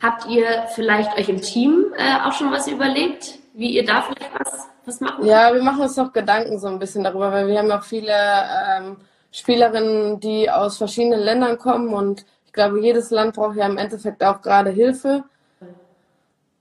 [0.02, 4.32] Habt ihr vielleicht euch im Team äh, auch schon was überlegt, wie ihr da vielleicht
[4.40, 7.60] was, was machen Ja, wir machen uns noch Gedanken so ein bisschen darüber, weil wir
[7.60, 8.98] haben auch viele ähm,
[9.32, 14.42] Spielerinnen, die aus verschiedenen Ländern kommen und glaube, jedes Land braucht ja im Endeffekt auch
[14.42, 15.24] gerade Hilfe.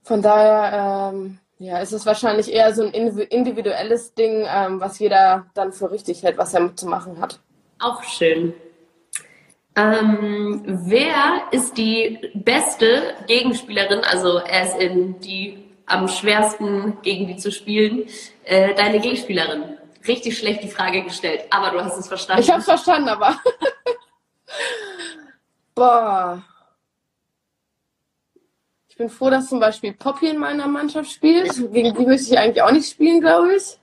[0.03, 5.47] Von daher ähm, ja, ist es wahrscheinlich eher so ein individuelles Ding, ähm, was jeder
[5.55, 7.39] dann für richtig hält, was er zu machen hat.
[7.79, 8.53] Auch schön.
[9.77, 17.35] Ähm, wer ist die beste Gegenspielerin, also er ist in die am schwersten gegen die
[17.35, 18.05] zu spielen,
[18.43, 19.77] äh, deine Gegenspielerin?
[20.07, 22.43] Richtig schlecht die Frage gestellt, aber du hast es verstanden.
[22.43, 23.39] Ich habe es verstanden, aber.
[25.75, 26.41] Boah.
[28.87, 31.53] Ich bin froh, dass zum Beispiel Poppy in meiner Mannschaft spielt.
[31.73, 33.77] Gegen die möchte ich eigentlich auch nicht spielen, glaube ich.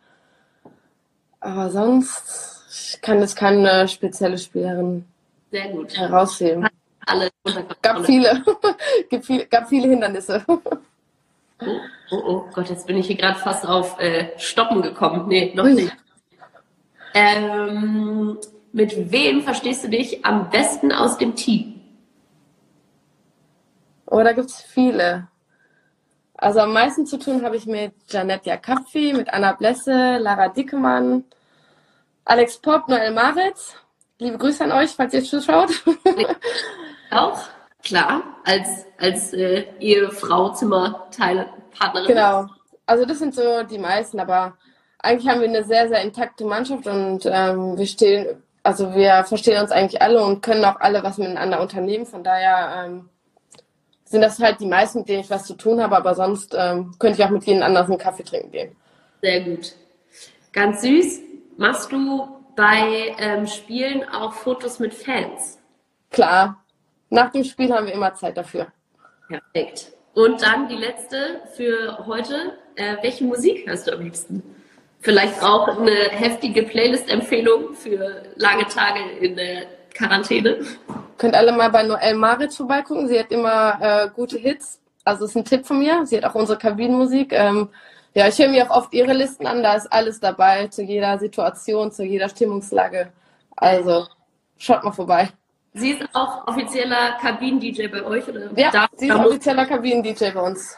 [1.39, 5.05] Aber sonst ich kann das keine spezielle Spielerin
[5.51, 5.95] Sehr gut.
[5.97, 6.67] herausheben.
[7.05, 7.29] Alle
[7.83, 8.43] Gab viele.
[9.11, 10.43] gab viele, gab viele Hindernisse.
[10.49, 10.59] Oh,
[12.11, 15.29] oh, oh Gott, jetzt bin ich hier gerade fast auf äh, Stoppen gekommen.
[15.29, 15.95] Nee, noch nicht.
[17.13, 18.39] Ähm,
[18.73, 21.82] mit wem verstehst du dich am besten aus dem Team?
[24.13, 25.29] Oh, da gibt es viele.
[26.35, 31.25] Also am meisten zu tun habe ich mit Janette Jakapfi, mit Anna Blesse, Lara Dickemann,
[32.27, 33.75] Alex Popp, Noel Maritz.
[34.19, 35.71] Liebe Grüße an euch, falls ihr zuschaut.
[37.11, 37.39] Auch,
[37.83, 41.47] klar, als, als äh, Ehefrau, Zimmerteil,
[41.79, 42.09] Partnerin.
[42.09, 42.49] Genau.
[42.85, 44.59] Also das sind so die meisten, aber
[44.99, 49.63] eigentlich haben wir eine sehr, sehr intakte Mannschaft und ähm, wir stehen, also wir verstehen
[49.63, 52.05] uns eigentlich alle und können auch alle was miteinander unternehmen.
[52.05, 53.09] Von daher ähm,
[54.13, 56.95] sind das halt die meisten, mit denen ich was zu tun habe, aber sonst ähm,
[56.99, 58.77] könnte ich auch mit jedem anderen einen Kaffee trinken gehen.
[59.23, 59.73] Sehr gut.
[60.53, 61.21] Ganz süß.
[61.57, 65.59] Machst du bei ähm, Spielen auch Fotos mit Fans?
[66.11, 66.63] Klar.
[67.09, 68.67] Nach dem Spiel haben wir immer Zeit dafür.
[69.29, 69.93] Perfekt.
[70.15, 72.59] Und dann die letzte für heute.
[72.77, 74.43] Äh, welche Musik hörst du am liebsten?
[75.01, 80.59] Vielleicht auch eine heftige Playlist-Empfehlung für lange Tage in der Quarantäne.
[81.19, 83.09] Könnt alle mal bei Noelle Maritz vorbeigucken.
[83.09, 84.81] Sie hat immer äh, gute Hits.
[85.05, 86.07] Also ist ein Tipp von mir.
[86.07, 87.33] Sie hat auch unsere Kabinenmusik.
[87.33, 87.69] Ähm,
[88.15, 89.63] ja, ich höre mir auch oft ihre Listen an.
[89.63, 93.13] Da ist alles dabei zu jeder Situation, zu jeder Stimmungslage.
[93.57, 94.07] Also
[94.59, 95.31] schaut mal vorbei.
[95.75, 98.29] Sie ist auch offizieller Kabinen-DJ bei euch?
[98.29, 100.77] Oder ja, sie ist offizieller Kabinen-DJ bei uns.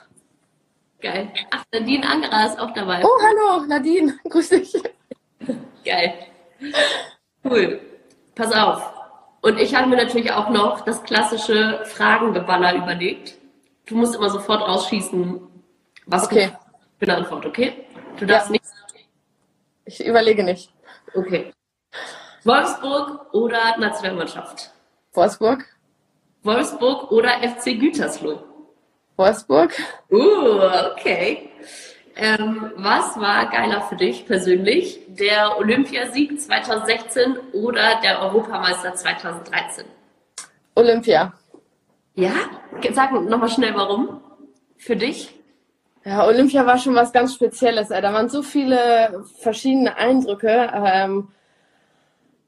[1.01, 1.29] Geil.
[1.51, 3.03] Ach, Nadine Angerer ist auch dabei.
[3.05, 4.15] Oh, hallo, Nadine.
[4.29, 4.73] Grüß dich.
[5.85, 6.15] Geil.
[7.45, 7.81] Cool.
[8.35, 9.04] Pass auf.
[9.45, 13.35] Und ich habe mir natürlich auch noch das klassische Fragengeballer überlegt.
[13.85, 15.39] Du musst immer sofort rausschießen,
[16.07, 16.47] was okay.
[16.47, 16.59] du
[16.99, 17.85] für eine Antwort, okay?
[18.19, 18.53] Du darfst ja.
[18.53, 18.65] nicht.
[19.85, 20.73] Ich überlege nicht.
[21.15, 21.53] Okay.
[22.45, 24.71] Wolfsburg oder Nationalmannschaft?
[25.13, 25.67] Wolfsburg.
[26.43, 28.43] Wolfsburg oder FC Gütersloh?
[29.17, 29.75] Wolfsburg.
[30.11, 31.51] Uh, okay.
[32.17, 35.01] Ähm, was war geiler für dich persönlich?
[35.09, 39.85] Der Olympiasieg 2016 oder der Europameister 2013?
[40.77, 41.33] Olympia.
[42.15, 42.33] Ja?
[42.93, 44.21] Sag nochmal schnell warum.
[44.77, 45.35] Für dich?
[46.05, 47.89] Ja, Olympia war schon was ganz Spezielles.
[47.89, 50.71] Da waren so viele verschiedene Eindrücke.
[50.75, 51.29] Ähm,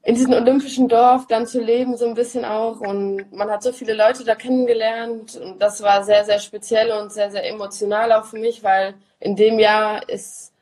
[0.03, 2.79] in diesem olympischen Dorf dann zu leben, so ein bisschen auch.
[2.79, 5.35] Und man hat so viele Leute da kennengelernt.
[5.35, 9.35] Und das war sehr, sehr speziell und sehr, sehr emotional auch für mich, weil in
[9.35, 10.53] dem Jahr ist.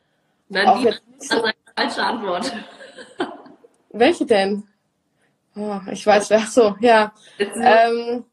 [0.50, 2.54] Nein, auch die, jetzt das ist eine falsche Antwort.
[3.92, 4.64] Welche denn?
[5.56, 7.14] Oh, ich weiß, wer so, ja.
[7.40, 8.26] Ähm,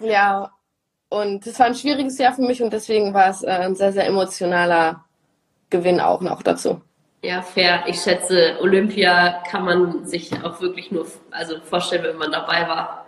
[0.00, 0.52] ja,
[1.08, 3.92] und es war ein schwieriges Jahr für mich und deswegen war es äh, ein sehr,
[3.92, 5.04] sehr emotionaler
[5.70, 6.80] Gewinn auch noch dazu.
[7.22, 7.84] Ja, fair.
[7.86, 13.06] Ich schätze, Olympia kann man sich auch wirklich nur also vorstellen, wenn man dabei war.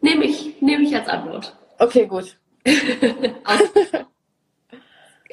[0.00, 1.56] Nehme ich, nehme ich als Antwort.
[1.78, 2.36] Okay, gut.
[3.44, 3.60] Aus,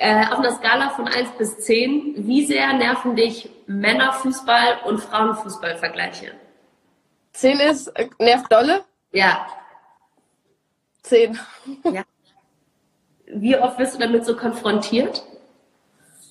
[0.02, 6.32] äh, auf einer Skala von 1 bis 10, wie sehr nerven dich Männerfußball und Frauenfußball-Vergleiche?
[7.34, 8.84] 10 ist, äh, nervt dolle?
[9.12, 9.46] Ja.
[11.04, 11.40] 10.
[11.92, 12.04] Ja.
[13.28, 15.24] Wie oft wirst du damit so konfrontiert?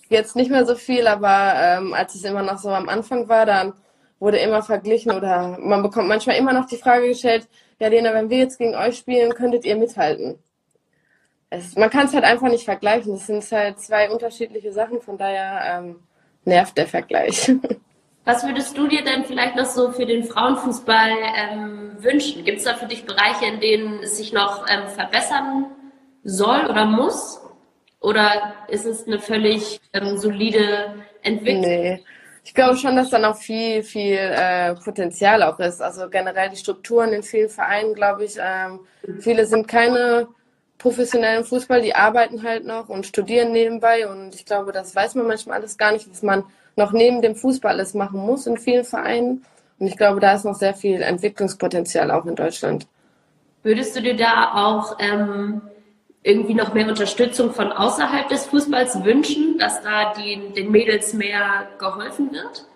[0.08, 3.46] Jetzt nicht mehr so viel, aber ähm, als es immer noch so am Anfang war,
[3.46, 3.74] dann
[4.18, 8.30] wurde immer verglichen oder man bekommt manchmal immer noch die Frage gestellt, ja Lena, wenn
[8.30, 10.40] wir jetzt gegen euch spielen, könntet ihr mithalten?
[11.50, 13.12] Es, man kann es halt einfach nicht vergleichen.
[13.12, 15.96] Das sind halt zwei unterschiedliche Sachen, von daher ähm,
[16.44, 17.52] nervt der Vergleich.
[18.24, 22.44] Was würdest du dir denn vielleicht noch so für den Frauenfußball ähm, wünschen?
[22.44, 25.66] Gibt es da für dich Bereiche, in denen es sich noch ähm, verbessern
[26.22, 27.40] soll oder muss?
[28.00, 31.62] Oder ist es eine völlig ähm, solide Entwicklung?
[31.62, 32.04] Nee.
[32.44, 35.82] Ich glaube schon, dass da noch viel, viel äh, Potenzial auch ist.
[35.82, 38.36] Also generell die Strukturen in vielen Vereinen, glaube ich.
[38.38, 38.80] Ähm,
[39.20, 40.28] viele sind keine
[40.80, 44.08] professionellen Fußball, die arbeiten halt noch und studieren nebenbei.
[44.08, 46.42] Und ich glaube, das weiß man manchmal alles gar nicht, was man
[46.74, 49.44] noch neben dem Fußball alles machen muss in vielen Vereinen.
[49.78, 52.86] Und ich glaube, da ist noch sehr viel Entwicklungspotenzial auch in Deutschland.
[53.62, 55.60] Würdest du dir da auch ähm,
[56.22, 61.68] irgendwie noch mehr Unterstützung von außerhalb des Fußballs wünschen, dass da die, den Mädels mehr
[61.78, 62.66] geholfen wird?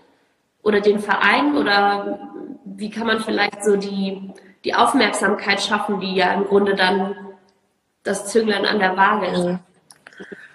[0.62, 1.56] Oder den Verein?
[1.56, 2.20] Oder
[2.66, 4.30] wie kann man vielleicht so die,
[4.64, 7.16] die Aufmerksamkeit schaffen, die ja im Grunde dann
[8.04, 9.58] das Zünglein an der Waage ist?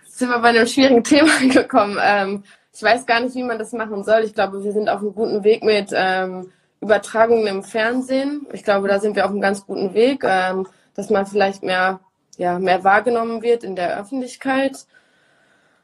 [0.05, 1.97] Jetzt sind wir bei einem schwierigen Thema gekommen.
[2.01, 4.21] Ähm, ich weiß gar nicht, wie man das machen soll.
[4.21, 8.47] Ich glaube, wir sind auf einem guten Weg mit ähm, Übertragungen im Fernsehen.
[8.53, 11.99] Ich glaube, da sind wir auf einem ganz guten Weg, ähm, dass man vielleicht mehr
[12.39, 14.85] ja, mehr wahrgenommen wird in der Öffentlichkeit.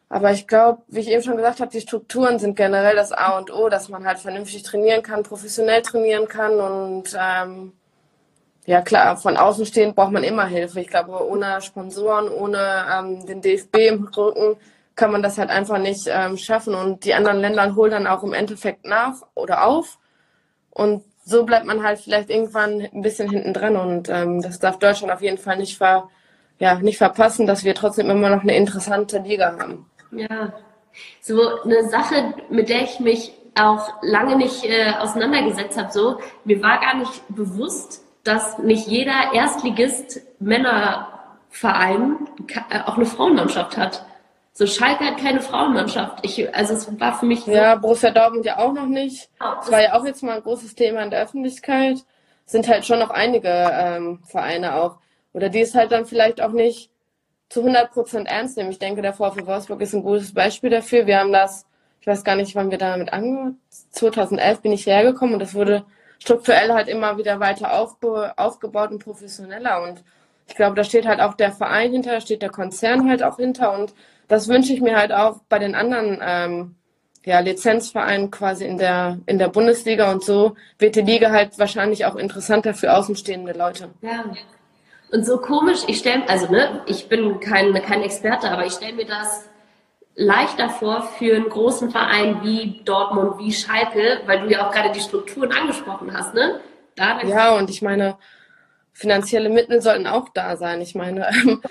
[0.07, 3.37] Aber ich glaube, wie ich eben schon gesagt habe, die Strukturen sind generell das A
[3.37, 7.73] und O, dass man halt vernünftig trainieren kann, professionell trainieren kann und ähm,
[8.65, 10.79] ja klar, von außen stehend braucht man immer Hilfe.
[10.81, 14.57] Ich glaube, ohne Sponsoren, ohne ähm, den DFB im Rücken
[14.95, 16.73] kann man das halt einfach nicht ähm, schaffen.
[16.73, 19.99] Und die anderen Länder holen dann auch im Endeffekt nach oder auf.
[20.71, 23.75] Und so bleibt man halt vielleicht irgendwann ein bisschen hinten dran.
[23.75, 26.09] Und ähm, das darf Deutschland auf jeden Fall nicht ver
[26.59, 29.85] ja, nicht verpassen, dass wir trotzdem immer noch eine interessante Liga haben.
[30.11, 30.53] Ja,
[31.21, 36.61] so eine Sache, mit der ich mich auch lange nicht äh, auseinandergesetzt habe, so, mir
[36.61, 42.17] war gar nicht bewusst, dass nicht jeder Erstligist Männerverein
[42.69, 44.05] äh, auch eine Frauenmannschaft hat.
[44.51, 46.19] So Schalke hat keine Frauenmannschaft.
[46.25, 49.29] Ich, also es war für mich so Ja, Borussia Dortmund ja auch noch nicht.
[49.39, 51.97] Oh, das war ja auch jetzt mal ein großes Thema in der Öffentlichkeit.
[52.45, 54.97] Sind halt schon noch einige ähm, Vereine auch.
[55.33, 56.89] Oder die es halt dann vielleicht auch nicht
[57.49, 58.71] zu 100 Prozent ernst nehmen.
[58.71, 61.05] Ich denke, der VfL Wolfsburg ist ein gutes Beispiel dafür.
[61.05, 61.67] Wir haben das,
[62.01, 63.59] ich weiß gar nicht, wann wir damit angefangen
[63.91, 65.85] 2011 bin ich hergekommen und das wurde
[66.25, 69.83] strukturell halt immer wieder weiter aufgebaut und professioneller.
[69.83, 70.03] Und
[70.47, 73.37] ich glaube, da steht halt auch der Verein hinter, da steht der Konzern halt auch
[73.37, 73.73] hinter.
[73.73, 73.93] Und
[74.27, 76.75] das wünsche ich mir halt auch bei den anderen ähm,
[77.25, 80.11] ja, Lizenzvereinen quasi in der, in der Bundesliga.
[80.11, 83.89] Und so wird die Liga halt wahrscheinlich auch interessanter für außenstehende Leute.
[84.01, 84.25] Ja,
[85.11, 88.93] und so komisch, ich stelle, also ne, ich bin kein, kein Experte, aber ich stelle
[88.93, 89.47] mir das
[90.15, 94.91] leichter vor für einen großen Verein wie Dortmund, wie Schalke, weil du ja auch gerade
[94.91, 96.61] die Strukturen angesprochen hast, ne?
[96.95, 98.17] Da ja, und ich meine,
[98.93, 100.81] finanzielle Mittel sollten auch da sein.
[100.81, 101.61] Ich meine, ähm,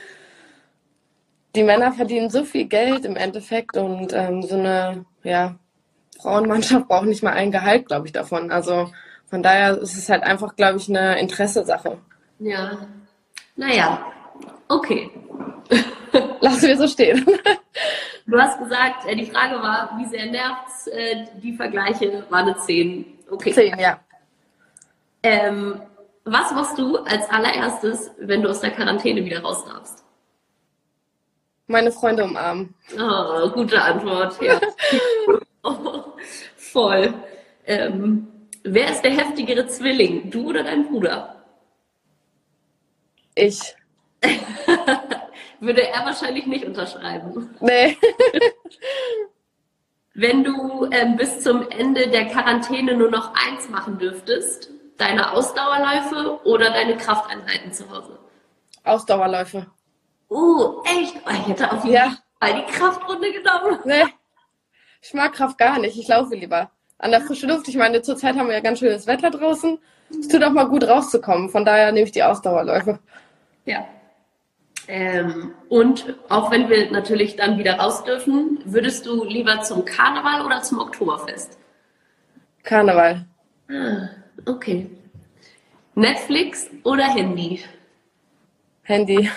[1.54, 5.56] die Männer verdienen so viel Geld im Endeffekt und ähm, so eine ja,
[6.20, 8.52] Frauenmannschaft braucht nicht mal ein Gehalt, glaube ich, davon.
[8.52, 8.90] Also
[9.26, 11.98] von daher ist es halt einfach, glaube ich, eine Interessesache.
[12.38, 12.86] Ja,
[13.56, 14.04] naja,
[14.68, 15.10] okay.
[16.40, 17.26] Lassen wir so stehen.
[18.26, 22.24] Du hast gesagt, äh, die Frage war, wie sehr nervt äh, die Vergleiche?
[22.30, 23.04] War eine 10.
[23.30, 23.52] Okay.
[23.52, 24.00] 10, ja.
[25.22, 25.82] Ähm,
[26.24, 30.04] was machst du als allererstes, wenn du aus der Quarantäne wieder raus darfst?
[31.66, 32.74] Meine Freunde umarmen.
[32.98, 34.60] Oh, gute Antwort, ja.
[35.62, 36.04] oh,
[36.56, 37.14] voll.
[37.66, 38.26] Ähm,
[38.62, 41.44] wer ist der heftigere Zwilling, du oder dein Bruder?
[43.34, 43.74] Ich.
[45.60, 47.54] Würde er wahrscheinlich nicht unterschreiben.
[47.60, 47.96] Nee.
[50.14, 56.40] Wenn du ähm, bis zum Ende der Quarantäne nur noch eins machen dürftest, deine Ausdauerläufe
[56.44, 58.18] oder deine Krafteinheiten zu Hause?
[58.84, 59.66] Ausdauerläufe.
[60.28, 61.16] Oh, echt?
[61.26, 62.16] Oh, ich hätte auf jeden ja.
[62.40, 63.78] Fall die Kraftrunde genommen.
[63.84, 64.04] Nee.
[65.02, 65.98] Ich mag Kraft gar nicht.
[65.98, 66.70] Ich laufe lieber.
[66.98, 67.68] An der frischen Luft.
[67.68, 69.78] Ich meine, zurzeit haben wir ja ganz schönes Wetter draußen.
[70.10, 71.50] Es tut auch mal gut rauszukommen.
[71.50, 73.00] Von daher nehme ich die Ausdauerläufe.
[73.64, 73.86] Ja.
[74.86, 80.44] Ähm, und auch wenn wir natürlich dann wieder raus dürfen, würdest du lieber zum Karneval
[80.44, 81.58] oder zum Oktoberfest?
[82.62, 83.24] Karneval.
[83.70, 84.08] Ah,
[84.46, 84.90] okay.
[85.94, 87.64] Netflix oder Handy?
[88.82, 89.30] Handy.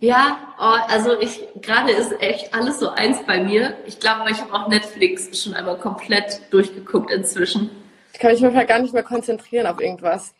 [0.00, 3.76] Ja, oh, also ich gerade ist echt alles so eins bei mir.
[3.86, 7.70] Ich glaube, ich habe auch Netflix schon einmal komplett durchgeguckt inzwischen.
[8.12, 10.34] Ich kann mich manchmal gar nicht mehr konzentrieren auf irgendwas.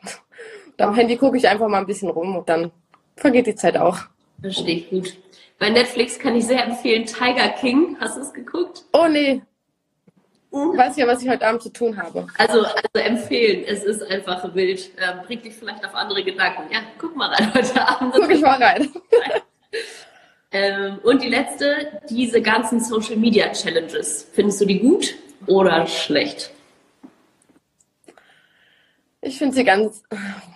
[0.67, 2.71] Und am Handy gucke ich einfach mal ein bisschen rum und dann
[3.17, 3.99] vergeht die Zeit auch.
[4.41, 5.17] Verstehe ich gut.
[5.59, 7.97] Bei Netflix kann ich sehr empfehlen Tiger King.
[8.01, 8.85] Hast du es geguckt?
[8.93, 9.43] Oh nee.
[10.51, 10.77] Mhm.
[10.77, 12.27] Weiß ja, was ich heute Abend zu tun habe.
[12.39, 13.65] Also, also empfehlen.
[13.67, 14.91] Es ist einfach wild.
[14.99, 16.73] Ähm, bringt dich vielleicht auf andere Gedanken.
[16.73, 18.15] Ja, guck mal rein heute Abend.
[18.15, 18.91] Guck ich mal rein.
[20.53, 24.29] Ähm, und die letzte, diese ganzen Social Media Challenges.
[24.33, 25.15] Findest du die gut
[25.47, 26.51] oder schlecht?
[29.21, 30.03] Ich finde sie ganz,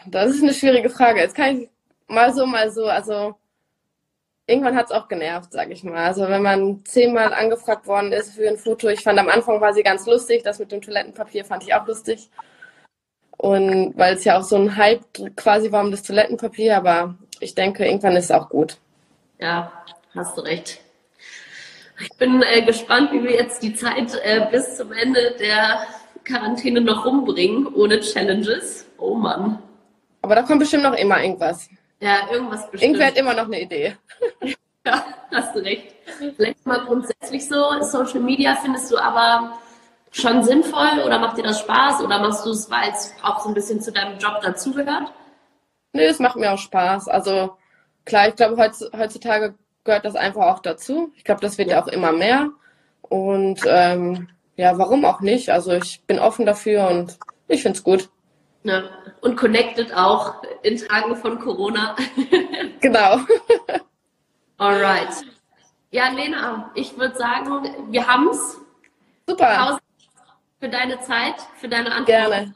[0.06, 1.20] das ist eine schwierige Frage.
[1.20, 1.68] Jetzt kann ich
[2.06, 3.34] mal so, mal so, also
[4.50, 6.04] irgendwann hat es auch genervt, sag ich mal.
[6.04, 9.72] Also wenn man zehnmal angefragt worden ist für ein Foto, ich fand am Anfang war
[9.72, 12.28] sie ganz lustig, das mit dem Toilettenpapier fand ich auch lustig.
[13.36, 15.04] Und weil es ja auch so ein Hype
[15.36, 18.76] quasi war um das Toilettenpapier, aber ich denke, irgendwann ist es auch gut.
[19.38, 19.72] Ja,
[20.14, 20.80] hast du recht.
[22.02, 25.80] Ich bin äh, gespannt, wie wir jetzt die Zeit äh, bis zum Ende der
[26.24, 28.86] Quarantäne noch rumbringen, ohne Challenges.
[28.98, 29.62] Oh Mann.
[30.22, 31.68] Aber da kommt bestimmt noch immer irgendwas.
[32.00, 32.82] Ja, irgendwas bestimmt.
[32.82, 33.96] Irgendwer hat immer noch eine Idee.
[34.86, 35.94] ja, hast du recht.
[36.36, 39.58] Vielleicht mal grundsätzlich so, Social Media findest du aber
[40.10, 43.48] schon sinnvoll oder macht dir das Spaß oder machst du es, weil es auch so
[43.48, 45.12] ein bisschen zu deinem Job dazugehört?
[45.92, 47.08] Nö, es macht mir auch Spaß.
[47.08, 47.56] Also
[48.04, 51.12] klar, ich glaube, heutzutage gehört das einfach auch dazu.
[51.16, 52.50] Ich glaube, das wird ja auch immer mehr.
[53.02, 55.50] Und ähm, ja, warum auch nicht?
[55.50, 58.08] Also ich bin offen dafür und ich finde es gut.
[58.62, 58.82] Ja.
[59.20, 61.96] Und connected auch in Tagen von Corona.
[62.80, 63.20] genau.
[64.58, 65.24] Alright.
[65.90, 68.58] Ja, Lena, ich würde sagen, wir haben es.
[69.26, 69.54] Super.
[69.56, 69.80] Tausend
[70.60, 72.06] für deine Zeit, für deine Antwort.
[72.06, 72.54] Gerne.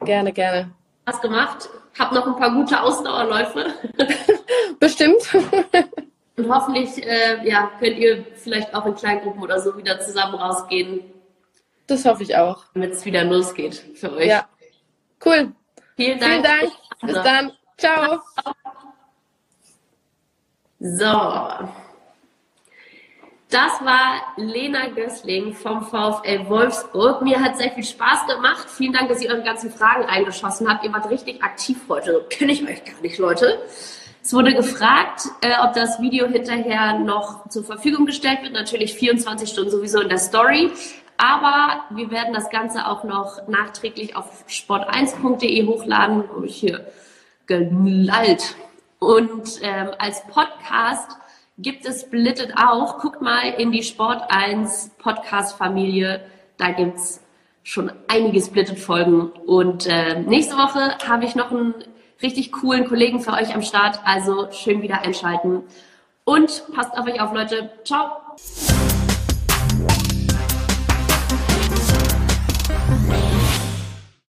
[0.00, 0.70] Gerne, gerne.
[1.04, 1.68] Was gemacht.
[1.98, 3.66] Hab noch ein paar gute Ausdauerläufe.
[4.80, 5.22] Bestimmt.
[6.36, 11.00] Und hoffentlich äh, ja, könnt ihr vielleicht auch in Kleingruppen oder so wieder zusammen rausgehen.
[11.88, 12.64] Das hoffe ich auch.
[12.74, 14.26] Damit es wieder losgeht für euch.
[14.26, 14.48] Ja.
[15.24, 15.52] Cool.
[15.96, 16.32] Vielen Dank.
[16.32, 16.72] Vielen Dank.
[17.02, 17.52] Bis dann.
[17.76, 18.20] Ciao.
[20.80, 21.04] So.
[23.50, 27.22] Das war Lena Gößling vom VfL Wolfsburg.
[27.22, 28.68] Mir hat sehr viel Spaß gemacht.
[28.68, 30.84] Vielen Dank, dass ihr eure ganzen Fragen reingeschossen habt.
[30.84, 32.26] Ihr wart richtig aktiv heute.
[32.28, 33.58] Kenne ich euch gar nicht, Leute.
[34.22, 38.52] Es wurde gefragt, äh, ob das Video hinterher noch zur Verfügung gestellt wird.
[38.52, 40.70] Natürlich 24 Stunden sowieso in der Story.
[41.18, 46.24] Aber wir werden das Ganze auch noch nachträglich auf sport1.de hochladen.
[46.28, 46.86] Habe hier
[47.46, 48.54] gelallt.
[49.00, 51.16] Und ähm, als Podcast
[51.58, 52.98] gibt es Splitted auch.
[52.98, 56.20] Guckt mal in die Sport 1 Podcast-Familie.
[56.56, 57.20] Da gibt's
[57.64, 59.30] schon einige Splitted-Folgen.
[59.30, 61.74] Und äh, nächste Woche habe ich noch einen
[62.22, 64.00] richtig coolen Kollegen für euch am Start.
[64.04, 65.64] Also schön wieder einschalten.
[66.24, 67.70] Und passt auf euch auf, Leute.
[67.84, 68.10] Ciao.